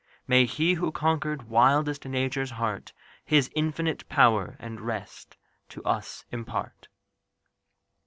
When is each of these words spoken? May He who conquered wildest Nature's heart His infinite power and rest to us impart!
May 0.27 0.45
He 0.45 0.73
who 0.73 0.91
conquered 0.91 1.47
wildest 1.47 2.05
Nature's 2.07 2.49
heart 2.57 2.91
His 3.23 3.51
infinite 3.53 4.09
power 4.09 4.55
and 4.59 4.81
rest 4.81 5.37
to 5.69 5.83
us 5.83 6.25
impart! 6.31 6.87